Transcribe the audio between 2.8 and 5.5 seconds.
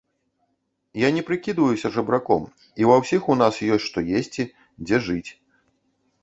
і ва ўсіх у нас ёсць што есці, дзе жыць.